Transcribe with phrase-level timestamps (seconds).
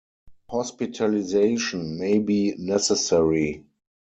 [0.49, 3.63] Hospitalisation may be necessary.